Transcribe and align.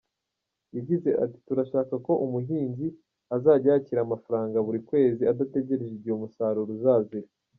Yagize 0.75 1.09
ati 1.23 1.37
“Turashaka 1.47 1.91
uko 1.99 2.13
umuhinzi 2.25 2.87
azajya 3.35 3.69
yakira 3.75 3.99
amafaranga 4.03 4.57
buri 4.65 4.79
kwezi 4.89 5.21
adategereje 5.31 5.93
igihe 5.95 6.13
umusaruro 6.15 6.71
uzazira. 6.77 7.29